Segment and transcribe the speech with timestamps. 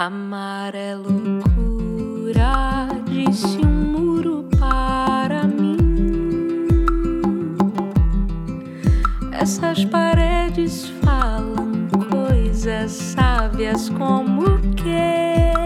[0.00, 5.76] Amar é loucura, disse um muro para mim.
[9.30, 15.59] Essas paredes falam coisas sábias como que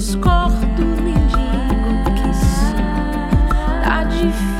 [0.00, 2.30] discordo, nem digo que.
[3.84, 4.59] Tá difícil,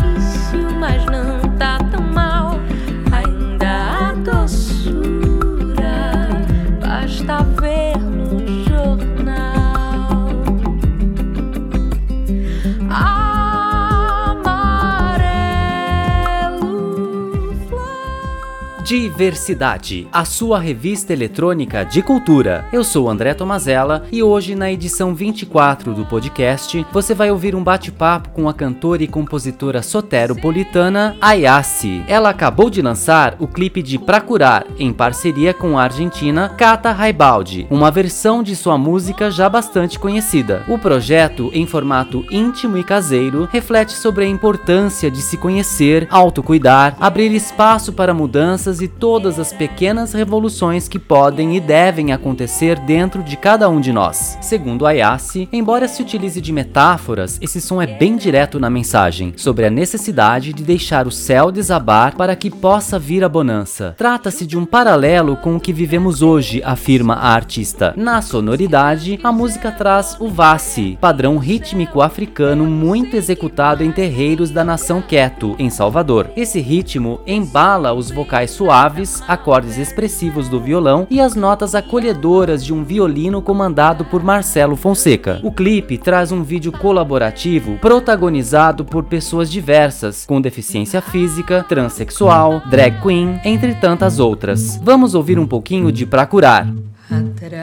[19.11, 22.65] Diversidade, a sua revista eletrônica de cultura.
[22.73, 27.63] Eu sou André Tomazella e hoje, na edição 24 do podcast, você vai ouvir um
[27.63, 32.05] bate-papo com a cantora e compositora soteropolitana Ayase.
[32.07, 36.93] Ela acabou de lançar o clipe de Pra Curar, em parceria com a argentina Cata
[36.93, 40.63] Raibaldi, uma versão de sua música já bastante conhecida.
[40.69, 46.97] O projeto, em formato íntimo e caseiro, reflete sobre a importância de se conhecer, autocuidar,
[47.01, 53.23] abrir espaço para mudanças e todas as pequenas revoluções que podem e devem acontecer dentro
[53.23, 54.37] de cada um de nós.
[54.43, 59.65] Segundo Ayase, embora se utilize de metáforas, esse som é bem direto na mensagem, sobre
[59.65, 63.95] a necessidade de deixar o céu desabar para que possa vir a bonança.
[63.97, 67.95] Trata-se de um paralelo com o que vivemos hoje, afirma a artista.
[67.97, 74.63] Na sonoridade, a música traz o Vassi, padrão rítmico africano muito executado em terreiros da
[74.63, 76.31] nação Queto, em Salvador.
[76.37, 78.90] Esse ritmo embala os vocais suaves,
[79.29, 85.41] acordes expressivos do violão e as notas acolhedoras de um violino comandado por Marcelo Fonseca.
[85.43, 93.01] O clipe traz um vídeo colaborativo protagonizado por pessoas diversas, com deficiência física, transexual, drag
[93.01, 94.81] queen, entre tantas outras.
[94.83, 96.67] Vamos ouvir um pouquinho de Pra Curar.
[97.11, 97.61] Atravessar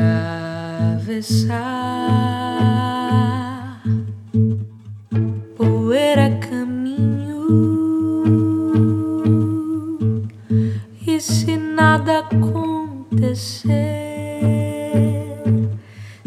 [12.19, 13.72] acontecer,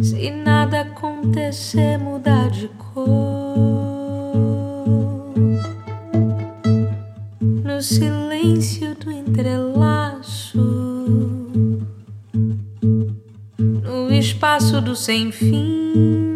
[0.00, 3.06] se nada acontecer, mudar de cor.
[7.64, 10.58] No silêncio do entrelaço.
[13.58, 16.29] No espaço do sem fim,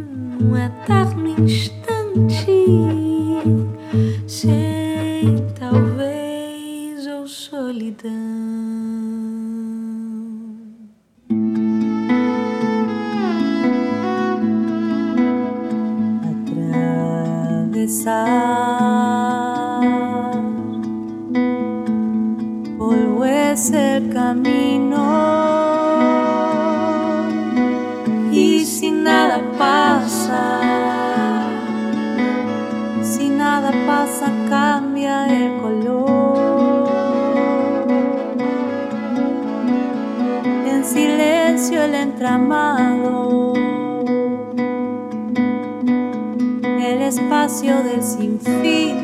[47.94, 49.03] del sinfín,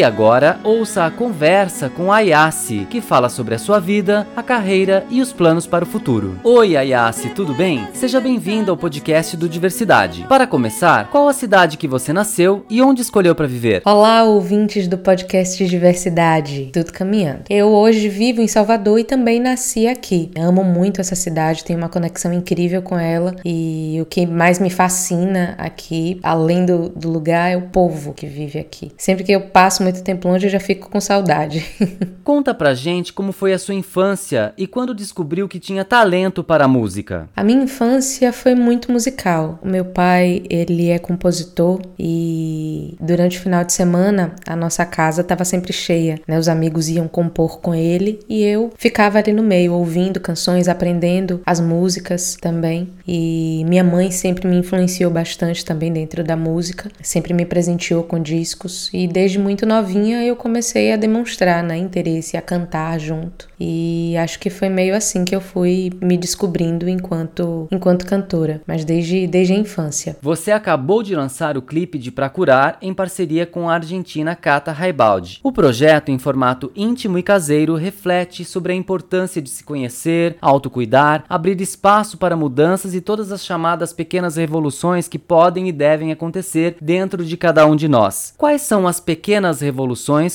[0.00, 5.04] E agora, ouça a conversa com Ayase, que fala sobre a sua vida, a carreira
[5.10, 6.40] e os planos para o futuro.
[6.42, 7.86] Oi, Ayase, tudo bem?
[7.92, 10.24] Seja bem-vindo ao podcast do Diversidade.
[10.26, 13.82] Para começar, qual a cidade que você nasceu e onde escolheu para viver?
[13.84, 16.70] Olá, ouvintes do podcast Diversidade.
[16.72, 17.42] Tudo caminhando.
[17.50, 20.30] Eu hoje vivo em Salvador e também nasci aqui.
[20.34, 24.70] Amo muito essa cidade, tenho uma conexão incrível com ela e o que mais me
[24.70, 28.90] fascina aqui, além do, do lugar, é o povo que vive aqui.
[28.96, 31.64] Sempre que eu passo passo muito tempo longe eu já fico com saudade.
[32.24, 36.64] Conta pra gente como foi a sua infância e quando descobriu que tinha talento para
[36.64, 37.28] a música.
[37.36, 39.58] A minha infância foi muito musical.
[39.62, 45.22] O meu pai, ele é compositor e durante o final de semana a nossa casa
[45.22, 46.38] estava sempre cheia, né?
[46.38, 51.42] Os amigos iam compor com ele e eu ficava ali no meio ouvindo canções, aprendendo
[51.44, 52.88] as músicas também.
[53.06, 58.20] E minha mãe sempre me influenciou bastante também dentro da música, sempre me presenteou com
[58.20, 63.48] discos e desde muito novinha eu comecei a demonstrar né, interesse, a cantar junto.
[63.58, 68.84] E acho que foi meio assim que eu fui me descobrindo enquanto, enquanto cantora, mas
[68.84, 70.16] desde, desde a infância.
[70.20, 74.70] Você acabou de lançar o clipe de Pra Curar em parceria com a argentina Cata
[74.70, 75.40] Raibaldi.
[75.42, 81.24] O projeto, em formato íntimo e caseiro, reflete sobre a importância de se conhecer, autocuidar,
[81.28, 86.76] abrir espaço para mudanças e todas as chamadas pequenas revoluções que podem e devem acontecer
[86.80, 88.34] dentro de cada um de nós.
[88.36, 89.69] Quais são as pequenas revoluções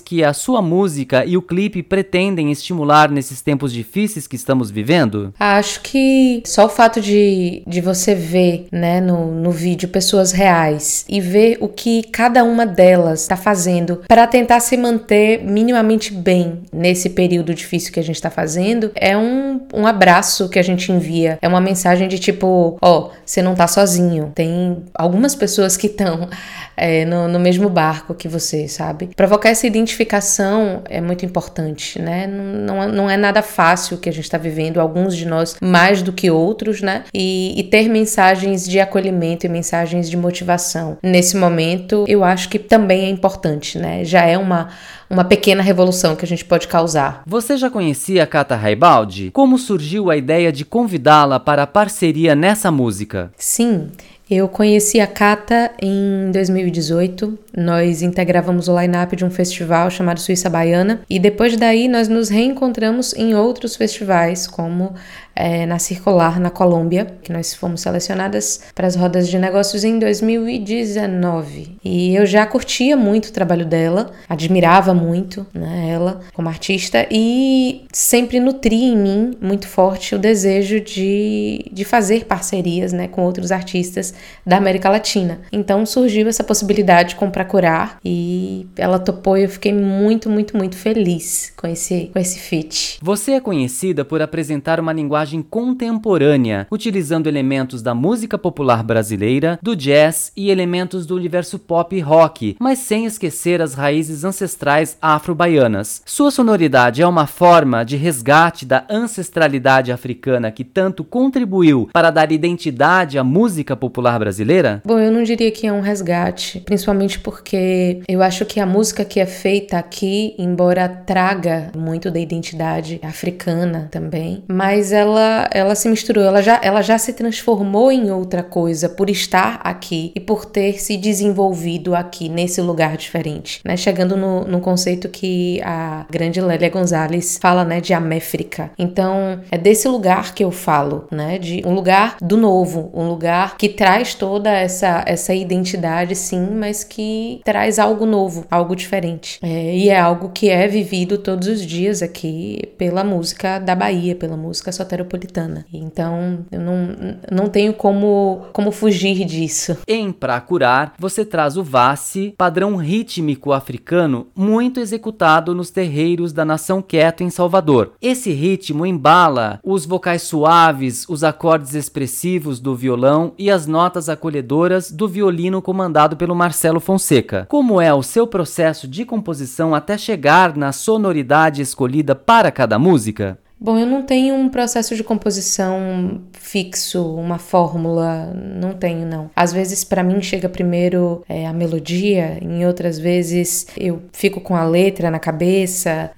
[0.02, 5.34] que a sua música e o clipe pretendem estimular nesses tempos difíceis que estamos vivendo?
[5.40, 11.06] Acho que só o fato de, de você ver né, no, no vídeo pessoas reais
[11.08, 16.64] e ver o que cada uma delas está fazendo para tentar se manter minimamente bem
[16.72, 20.92] nesse período difícil que a gente está fazendo é um, um abraço que a gente
[20.92, 21.38] envia.
[21.42, 24.32] É uma mensagem de tipo: ó, oh, você não tá sozinho.
[24.34, 26.30] Tem algumas pessoas que estão
[26.76, 29.10] é, no, no, mesmo barco que você, sabe?
[29.26, 32.28] Provocar essa identificação é muito importante, né?
[32.28, 36.04] Não, não, é nada fácil o que a gente está vivendo, alguns de nós mais
[36.04, 37.06] do que outros, né?
[37.12, 42.60] E, e ter mensagens de acolhimento e mensagens de motivação nesse momento, eu acho que
[42.60, 44.06] também é importante, né?
[44.06, 44.70] Já é uma
[45.10, 47.22] uma pequena revolução que a gente pode causar.
[47.28, 49.30] Você já conhecia a Cata Raibaldi?
[49.32, 53.32] Como surgiu a ideia de convidá-la para a parceria nessa música?
[53.38, 53.92] Sim,
[54.30, 57.38] eu conheci a Cata em 2018.
[57.56, 62.30] Nós integrávamos o line-up de um festival chamado Suíça Baiana e depois daí nós nos
[62.30, 64.96] reencontramos em outros festivais, como
[65.36, 70.00] é, na Circular, na Colômbia, que nós fomos selecionadas para as rodas de negócios em
[70.00, 71.78] 2019.
[71.84, 77.86] E eu já curtia muito o trabalho dela, admirava muito né, ela como artista e
[77.92, 83.52] sempre nutri em mim muito forte o desejo de, de fazer parcerias né, com outros
[83.52, 84.14] artistas
[84.46, 85.42] da América Latina.
[85.52, 90.56] Então surgiu essa possibilidade com Pra Curar e ela topou e eu fiquei muito, muito,
[90.56, 93.00] muito feliz com esse, com esse feat.
[93.02, 99.60] Você é conhecida por apresentar uma linguagem linguagem contemporânea, utilizando elementos da música popular brasileira,
[99.62, 104.98] do jazz e elementos do universo pop e rock, mas sem esquecer as raízes ancestrais
[105.02, 106.02] afro-baianas.
[106.06, 112.32] Sua sonoridade é uma forma de resgate da ancestralidade africana que tanto contribuiu para dar
[112.32, 114.82] identidade à música popular brasileira?
[114.86, 119.04] Bom, eu não diria que é um resgate, principalmente porque eu acho que a música
[119.04, 125.76] que é feita aqui, embora traga muito da identidade africana também, mas ela ela, ela
[125.76, 130.20] se misturou, ela já, ela já se transformou em outra coisa por estar aqui e
[130.20, 133.78] por ter se desenvolvido aqui nesse lugar diferente, né?
[133.78, 138.72] Chegando no, no conceito que a grande Lélia Gonzalez fala, né, de Améfrica.
[138.78, 143.58] Então, é desse lugar que eu falo, né, de um lugar do novo, um lugar
[143.58, 149.40] que traz toda essa, essa identidade, sim, mas que traz algo novo, algo diferente.
[149.42, 154.16] É, e é algo que é vivido todos os dias aqui pela música da Bahia,
[154.16, 155.66] pela música sotero metropolitana.
[155.72, 156.88] Então, eu não,
[157.32, 159.78] não tenho como, como fugir disso.
[159.88, 166.44] Em Pra Curar, você traz o Vassi, padrão rítmico africano muito executado nos terreiros da
[166.44, 167.94] Nação Quieto em Salvador.
[168.02, 174.92] Esse ritmo embala os vocais suaves, os acordes expressivos do violão e as notas acolhedoras
[174.92, 177.46] do violino comandado pelo Marcelo Fonseca.
[177.50, 183.38] Como é o seu processo de composição até chegar na sonoridade escolhida para cada música?
[183.60, 189.32] Bom, eu não tenho um processo de composição fixo, uma fórmula, não tenho não.
[189.36, 194.56] Às vezes para mim chega primeiro é, a melodia, em outras vezes eu fico com
[194.56, 196.12] a letra na cabeça,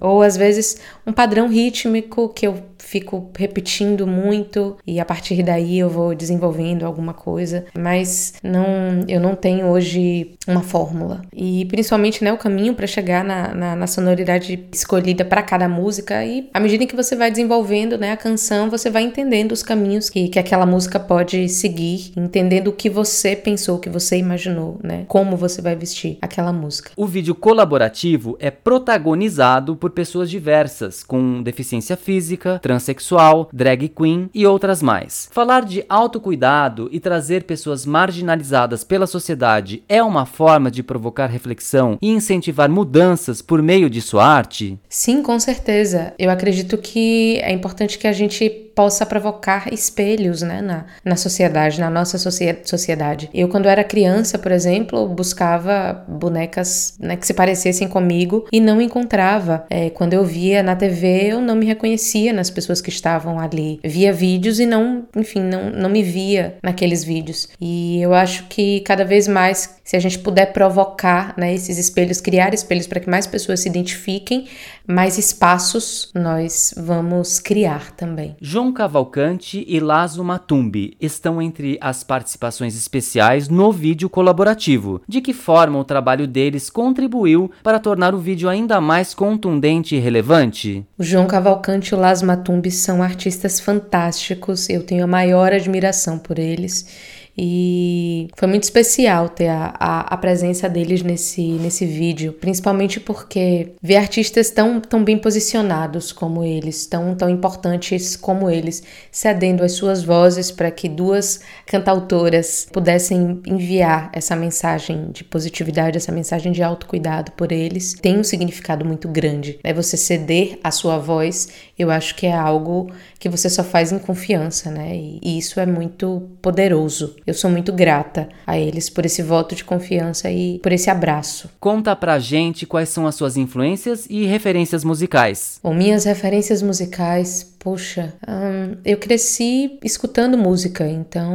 [0.00, 5.78] ou às vezes um padrão rítmico que eu fico repetindo muito e a partir daí
[5.78, 8.66] eu vou desenvolvendo alguma coisa, mas não,
[9.08, 11.22] eu não tenho hoje uma fórmula.
[11.32, 16.24] E principalmente, né, o caminho para chegar na, na, na, sonoridade escolhida para cada música
[16.24, 20.08] e à medida que você vai desenvolvendo, né, a canção, você vai entendendo os caminhos
[20.08, 24.78] que, que aquela música pode seguir, entendendo o que você pensou, o que você imaginou,
[24.82, 26.90] né, como você vai vestir aquela música.
[26.96, 34.46] O vídeo colaborativo é protagonizado por pessoas diversas, com deficiência física, transexual, drag queen e
[34.46, 35.28] outras mais.
[35.32, 41.98] Falar de autocuidado e trazer pessoas marginalizadas pela sociedade é uma forma de provocar reflexão
[42.00, 44.78] e incentivar mudanças por meio de sua arte?
[44.88, 46.14] Sim, com certeza.
[46.16, 51.80] Eu acredito que é importante que a gente possa provocar espelhos né, na, na sociedade,
[51.80, 53.28] na nossa sociedade.
[53.32, 58.80] Eu, quando era criança, por exemplo, buscava bonecas né, que se parecessem comigo e não
[58.80, 59.64] encontrava.
[59.70, 63.80] É, quando eu via na TV, eu não me reconhecia nas pessoas que estavam ali.
[63.84, 67.48] Via vídeos e não, enfim, não, não me via naqueles vídeos.
[67.60, 72.20] E eu acho que cada vez mais, se a gente puder provocar né, esses espelhos,
[72.20, 74.48] criar espelhos para que mais pessoas se identifiquem,
[74.86, 78.36] mais espaços nós vamos criar também.
[78.72, 85.00] Cavalcante e Lazo Matumbi estão entre as participações especiais no vídeo colaborativo.
[85.08, 89.98] De que forma o trabalho deles contribuiu para tornar o vídeo ainda mais contundente e
[89.98, 90.84] relevante?
[90.98, 96.18] O João Cavalcante e o Lazo Matumbi são artistas fantásticos, eu tenho a maior admiração
[96.18, 102.32] por eles e foi muito especial ter a, a, a, presença deles nesse, nesse vídeo,
[102.32, 108.82] principalmente porque ver artistas tão, tão bem posicionados como eles, tão, tão importantes como eles,
[109.10, 116.12] cedendo as suas vozes para que duas cantautoras pudessem enviar essa mensagem de positividade, essa
[116.12, 119.58] mensagem de autocuidado por eles, tem um significado muito grande.
[119.62, 123.92] É você ceder a sua voz, eu acho que é algo que você só faz
[123.92, 124.96] em confiança, né?
[124.96, 127.16] E, isso é muito poderoso.
[127.26, 131.50] Eu sou muito grata a eles por esse voto de confiança e por esse abraço.
[131.60, 135.60] Conta pra gente quais são as suas influências e referências musicais.
[135.62, 141.30] Bom, minhas referências musicais Poxa, hum, eu cresci escutando música, então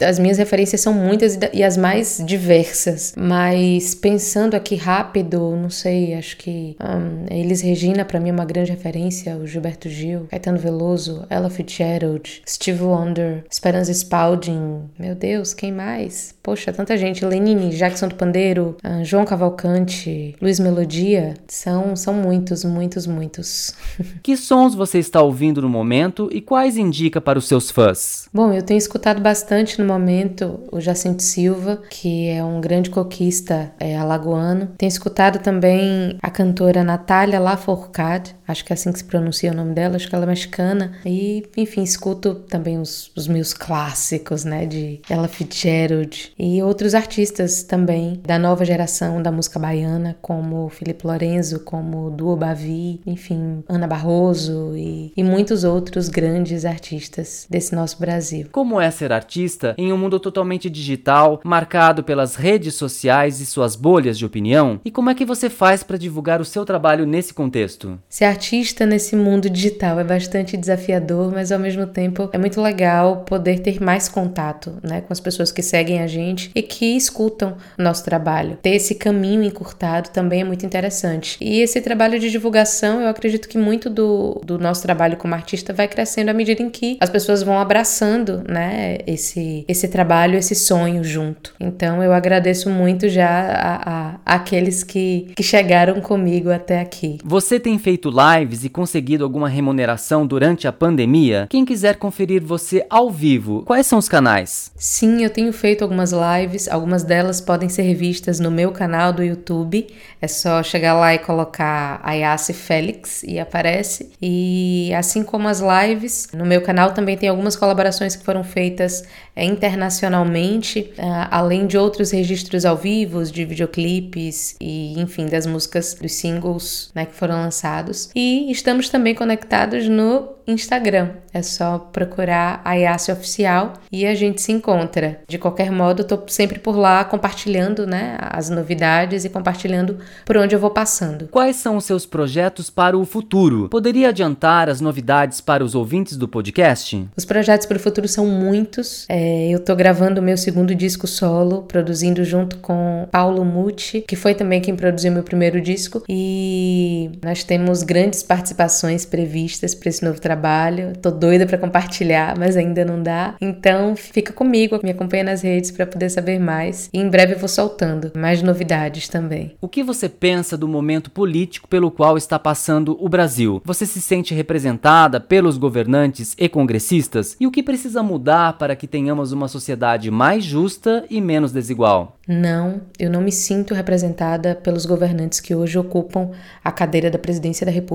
[0.00, 3.14] as minhas referências são muitas e as mais diversas.
[3.16, 8.44] Mas pensando aqui rápido, não sei, acho que hum, Elis Regina para mim é uma
[8.44, 15.52] grande referência, o Gilberto Gil, Caetano Veloso, Ella Fitzgerald, Steve Wonder, Esperanza Spalding, meu Deus,
[15.54, 16.34] quem mais?
[16.42, 22.64] Poxa, tanta gente, Lenine, Jackson do Pandeiro, hum, João Cavalcante, Luiz Melodia, são, são muitos,
[22.64, 23.74] muitos, muitos.
[24.22, 25.42] Que sons você está ouvindo?
[25.42, 28.28] ouvindo no momento e quais indica para os seus fãs?
[28.32, 33.72] Bom, eu tenho escutado bastante no momento o Jacinto Silva, que é um grande coquista
[33.80, 34.68] é, alagoano.
[34.78, 39.54] Tenho escutado também a cantora Natália Lafourcade, acho que é assim que se pronuncia o
[39.54, 40.92] nome dela, acho que ela é mexicana.
[41.04, 47.62] E, enfim, escuto também os, os meus clássicos, né, de Ella Fitzgerald e outros artistas
[47.62, 53.86] também da nova geração da música baiana, como Felipe Lorenzo, como Duo Bavi, enfim, Ana
[53.86, 58.48] Barroso e, e muitos outros grandes artistas desse nosso Brasil.
[58.52, 63.74] Como é ser artista em um mundo totalmente digital, marcado pelas redes sociais e suas
[63.76, 64.80] bolhas de opinião?
[64.84, 67.98] E como é que você faz para divulgar o seu trabalho nesse contexto?
[68.08, 73.18] Ser artista nesse mundo digital é bastante desafiador, mas ao mesmo tempo é muito legal
[73.18, 77.56] poder ter mais contato né, com as pessoas que seguem a gente e que escutam
[77.78, 78.58] o nosso trabalho.
[78.60, 81.36] Ter esse caminho encurtado também é muito interessante.
[81.40, 85.72] E esse trabalho de divulgação, eu acredito que muito do, do nosso trabalho como artista
[85.72, 90.56] vai crescendo à medida em que as pessoas vão abraçando, né, esse, esse trabalho, esse
[90.56, 91.54] sonho junto.
[91.60, 97.18] Então eu agradeço muito já a, a, a aqueles que, que chegaram comigo até aqui.
[97.24, 101.46] Você tem feito lives e conseguido alguma remuneração durante a pandemia?
[101.50, 104.70] Quem quiser conferir você ao vivo, quais são os canais?
[104.76, 109.22] Sim, eu tenho feito algumas lives, algumas delas podem ser vistas no meu canal do
[109.22, 109.86] YouTube.
[110.20, 114.10] É só chegar lá e colocar Ayase Félix e aparece.
[114.20, 116.28] E assim como as lives.
[116.32, 121.78] No meu canal também tem algumas colaborações que foram feitas é, internacionalmente, uh, além de
[121.78, 127.36] outros registros ao vivo, de videoclipes e, enfim, das músicas, dos singles né, que foram
[127.36, 128.10] lançados.
[128.14, 131.10] E estamos também conectados no Instagram.
[131.32, 135.20] É só procurar a Yassi Oficial e a gente se encontra.
[135.26, 140.36] De qualquer modo, eu tô sempre por lá compartilhando né, as novidades e compartilhando por
[140.36, 141.28] onde eu vou passando.
[141.28, 143.68] Quais são os seus projetos para o futuro?
[143.68, 147.06] Poderia adiantar as novidades para os ouvintes do podcast?
[147.16, 149.06] Os projetos para o futuro são muitos.
[149.08, 154.16] É, eu tô gravando o meu segundo disco solo, produzindo junto com Paulo Muti, que
[154.16, 156.02] foi também quem produziu meu primeiro disco.
[156.08, 160.92] E nós temos grandes participações previstas para esse novo trabalho trabalho.
[161.00, 163.34] Tô doida para compartilhar, mas ainda não dá.
[163.40, 166.88] Então, fica comigo, me acompanha nas redes para poder saber mais.
[166.92, 169.54] E em breve eu vou soltando mais novidades também.
[169.60, 173.62] O que você pensa do momento político pelo qual está passando o Brasil?
[173.64, 177.36] Você se sente representada pelos governantes e congressistas?
[177.38, 182.18] E o que precisa mudar para que tenhamos uma sociedade mais justa e menos desigual?
[182.26, 186.30] Não, eu não me sinto representada pelos governantes que hoje ocupam
[186.62, 187.91] a cadeira da presidência da República.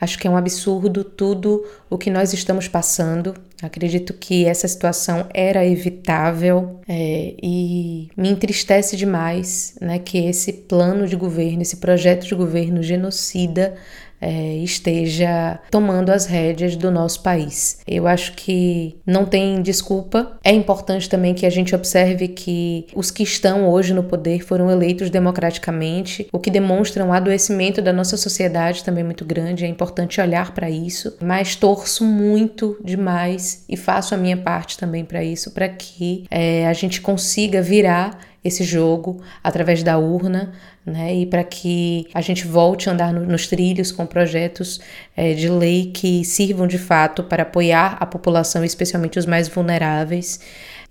[0.00, 3.34] Acho que é um absurdo tudo o que nós estamos passando.
[3.62, 11.06] Acredito que essa situação era evitável é, e me entristece demais né, que esse plano
[11.06, 13.74] de governo, esse projeto de governo genocida
[14.20, 17.80] é, esteja tomando as rédeas do nosso país.
[17.86, 20.38] Eu acho que não tem desculpa.
[20.42, 24.70] É importante também que a gente observe que os que estão hoje no poder foram
[24.70, 29.64] eleitos democraticamente, o que demonstra um adoecimento da nossa sociedade também muito grande.
[29.64, 35.04] É importante olhar para isso, mas torço muito demais e faço a minha parte também
[35.04, 40.52] para isso, para que é, a gente consiga virar esse jogo através da urna,
[40.84, 41.14] né?
[41.14, 44.80] E para que a gente volte a andar no, nos trilhos com projetos
[45.16, 50.40] é, de lei que sirvam de fato para apoiar a população, especialmente os mais vulneráveis,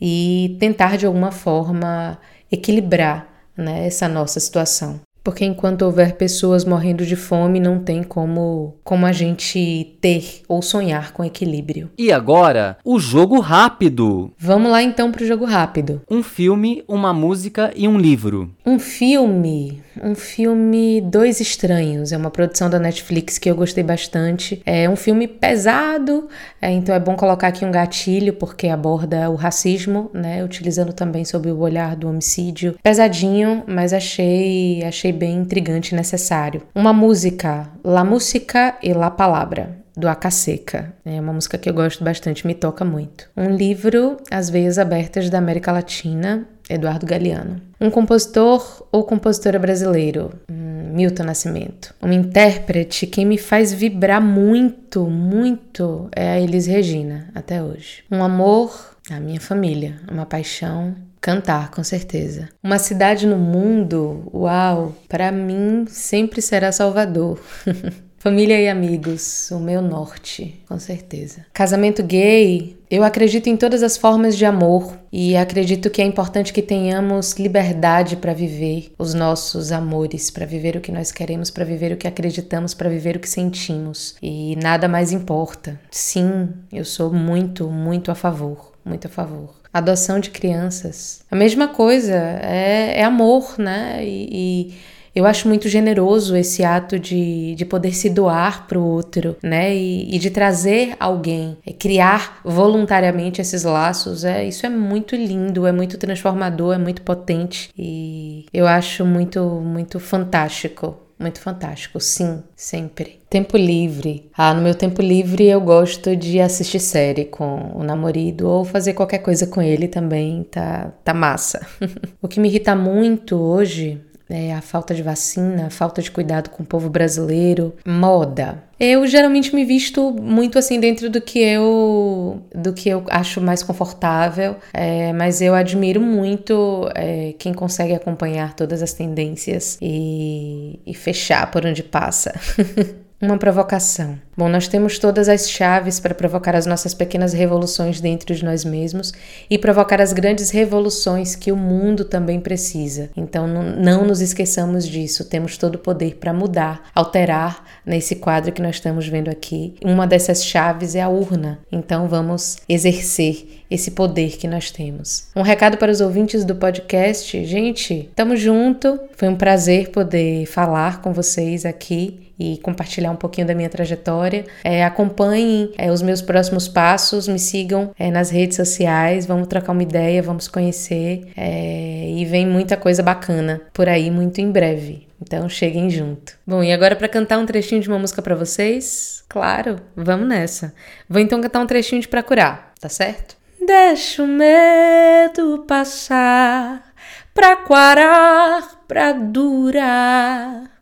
[0.02, 2.20] e tentar de alguma forma
[2.52, 5.00] equilibrar né, essa nossa situação.
[5.24, 10.62] Porque enquanto houver pessoas morrendo de fome, não tem como, como a gente ter ou
[10.62, 11.89] sonhar com equilíbrio.
[11.98, 14.32] E agora, o jogo rápido.
[14.38, 16.01] Vamos lá então pro jogo rápido.
[16.10, 18.51] Um filme, uma música e um livro.
[18.65, 24.62] Um filme, um filme Dois Estranhos, é uma produção da Netflix que eu gostei bastante.
[24.66, 26.28] É um filme pesado,
[26.62, 31.26] é, então é bom colocar aqui um gatilho porque aborda o racismo, né, utilizando também
[31.26, 32.76] sob o olhar do homicídio.
[32.82, 36.62] Pesadinho, mas achei achei bem intrigante e necessário.
[36.74, 40.94] Uma música, La Música e La Palabra do Acaseca.
[41.06, 43.30] É uma música que eu gosto bastante, me toca muito.
[43.38, 47.62] Um livro, As Veias Abertas da América Latina, Eduardo Galeano.
[47.79, 51.93] Um compositor ou compositora brasileiro, hum, Milton Nascimento.
[52.01, 58.03] Um intérprete, quem me faz vibrar muito, muito é a Elis Regina, até hoje.
[58.12, 59.96] Um amor, a minha família.
[60.10, 62.50] Uma paixão, Cantar, com certeza.
[62.62, 67.39] Uma cidade no mundo, uau, para mim sempre será Salvador.
[68.24, 71.46] Família e amigos, o meu norte, com certeza.
[71.51, 76.53] Casamento gay, eu acredito em todas as formas de amor e acredito que é importante
[76.53, 81.65] que tenhamos liberdade para viver os nossos amores, para viver o que nós queremos, para
[81.65, 84.15] viver o que acreditamos, para viver o que sentimos.
[84.22, 85.77] E nada mais importa.
[85.92, 91.24] Sim, eu sou muito, muito a favor, muito a favor adoção de crianças.
[91.32, 94.06] A mesma coisa, é, é amor, né?
[94.06, 94.74] E, e,
[95.15, 99.75] eu acho muito generoso esse ato de, de poder se doar para o outro, né?
[99.75, 104.23] E, e, de trazer alguém, é, criar voluntariamente esses laços.
[104.26, 107.69] É, isso é muito lindo, é muito transformador, é muito potente.
[107.78, 113.21] E eu acho muito, muito fantástico muito fantástico, sim, sempre.
[113.30, 114.30] Tempo livre.
[114.36, 118.93] Ah, no meu tempo livre eu gosto de assistir série com o namorado ou fazer
[118.93, 121.65] qualquer coisa com ele também, tá, tá massa.
[122.21, 126.50] o que me irrita muito hoje é, a falta de vacina, a falta de cuidado
[126.50, 128.64] com o povo brasileiro, moda.
[128.80, 133.64] Eu geralmente me visto muito assim dentro do que eu do que eu acho mais
[133.64, 140.94] confortável, é, mas eu admiro muito é, quem consegue acompanhar todas as tendências e, e
[140.94, 142.34] fechar por onde passa.
[143.22, 144.20] Uma provocação.
[144.36, 148.65] Bom, nós temos todas as chaves para provocar as nossas pequenas revoluções dentro de nós
[148.65, 149.13] mesmos
[149.48, 153.12] e provocar as grandes revoluções que o mundo também precisa.
[153.15, 155.26] Então, não nos esqueçamos disso.
[155.26, 159.76] Temos todo o poder para mudar, alterar nesse quadro que nós estamos vendo aqui.
[159.84, 161.60] Uma dessas chaves é a urna.
[161.72, 165.28] Então, vamos exercer esse poder que nós temos.
[165.36, 167.43] Um recado para os ouvintes do podcast.
[167.46, 169.00] Gente, tamo junto.
[169.15, 174.23] Foi um prazer poder falar com vocês aqui e compartilhar um pouquinho da minha trajetória.
[174.64, 179.72] É, acompanhem é, os meus próximos passos, me sigam é, nas redes sociais, vamos trocar
[179.72, 185.08] uma ideia, vamos conhecer é, e vem muita coisa bacana por aí muito em breve.
[185.22, 186.34] Então cheguem junto.
[186.46, 189.24] Bom, e agora para cantar um trechinho de uma música para vocês?
[189.30, 190.74] Claro, vamos nessa.
[191.10, 193.38] Vou então cantar um trechinho de Pra Curar, tá certo?
[193.66, 196.94] Deixa o medo passar,
[197.34, 200.73] pra quarar, pra durar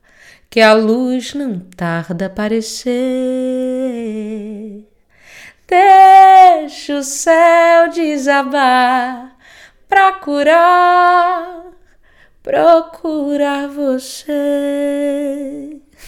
[0.52, 2.92] que a luz não tarda a aparecer.
[5.66, 9.34] Deixa o céu desabar
[9.88, 11.72] pra curar,
[12.44, 14.20] procurar você.